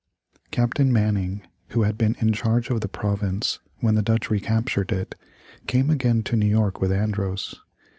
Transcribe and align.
Captain 0.49 0.91
Manning, 0.91 1.43
who 1.67 1.83
had 1.83 1.95
been 1.95 2.15
in 2.17 2.33
charge 2.33 2.71
of 2.71 2.81
the 2.81 2.87
province 2.87 3.59
when 3.81 3.93
the 3.93 4.01
Dutch 4.01 4.31
recaptured 4.31 4.91
it, 4.91 5.13
came 5.67 5.91
again 5.91 6.23
to 6.23 6.35
New 6.35 6.47
York 6.49 6.81
with 6.81 6.91
Andros. 6.91 7.53